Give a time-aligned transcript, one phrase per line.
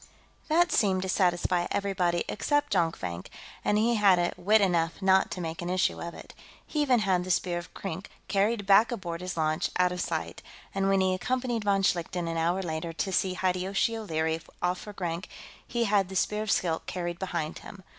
[0.47, 3.27] That seemed to satisfy everybody except Jonkvank,
[3.63, 6.33] and he had wit enough not to make an issue of it.
[6.65, 10.41] He even had the Spear of Krink carried back aboard his launch, out of sight,
[10.73, 14.93] and when he accompanied von Schlichten, an hour later, to see Hideyoshi O'Leary off for
[14.93, 15.29] Grank,
[15.67, 17.83] he had the Spear of Skilk carried behind him.